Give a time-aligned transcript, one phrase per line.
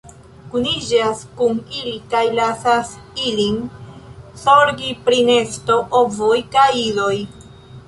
[0.51, 2.95] Kuniĝas kun ili kaj lasas
[3.27, 3.61] ilin
[4.47, 7.15] zorgi pri nesto, ovoj kaj idoj.